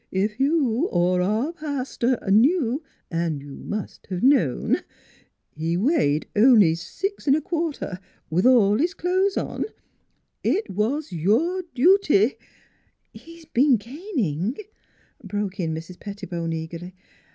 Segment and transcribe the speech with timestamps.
[0.11, 4.77] If you or our paster knew an' you must 'a' known
[5.51, 9.65] he weighed only six 'n' a quarter, with all his clo'es on
[10.43, 12.33] it was your dooty
[13.13, 14.57] ""He's been gaining,"
[15.23, 15.99] broke in Mrs.
[15.99, 16.95] Pettibone eagerly.